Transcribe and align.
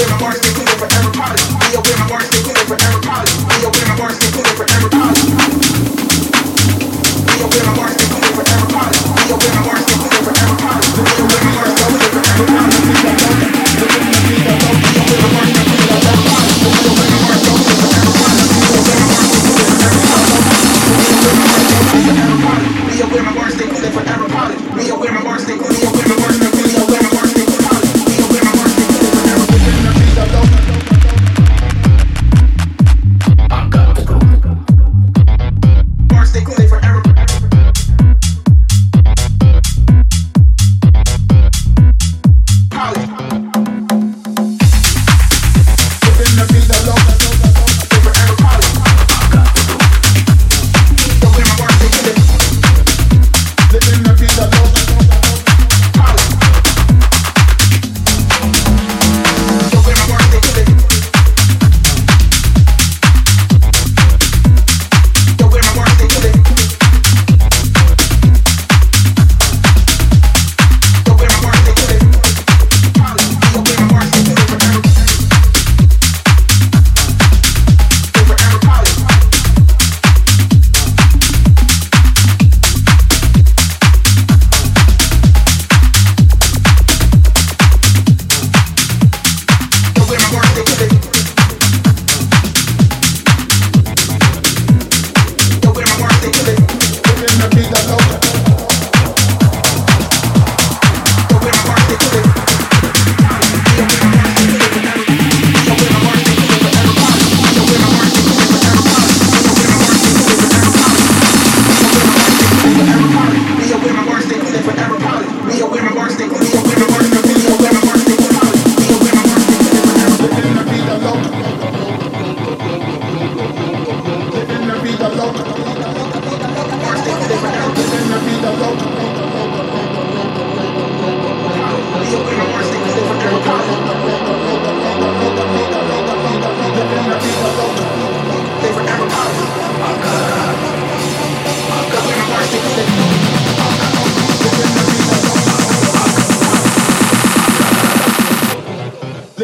aware 0.00 0.12
my 0.12 0.20
bars, 0.20 0.40
they 0.40 0.52
clean 0.54 0.68
it 0.68 0.78
for 0.78 0.86
every 0.86 1.12
college. 1.12 1.44
Be 1.60 1.76
aware 1.76 1.98
my 1.98 2.08
bars, 2.08 2.30
they 2.30 2.42
clean 2.42 2.56
it 2.56 2.66
for 2.66 2.76
every 2.80 3.02
college. 3.02 3.36
Be 3.36 3.64
aware 3.64 3.86
my 3.88 3.96
bars, 3.98 4.18
they 4.18 4.30
clean 4.30 4.46
it 4.46 4.56
for 4.56 4.69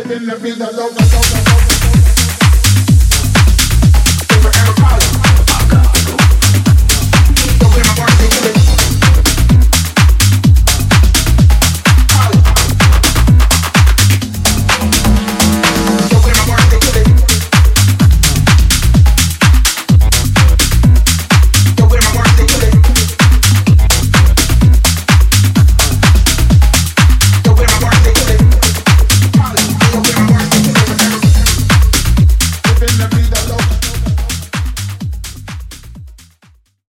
living, 0.09 0.27
living 0.29 0.59
the 0.59 0.67
love, 0.67 0.95
love, 0.95 1.47
love. 1.47 1.56